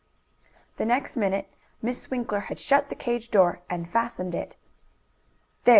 [0.77, 1.47] The next minute
[1.83, 4.55] Miss Winkler had shut the cage door and fastened it.
[5.65, 5.69] "There!"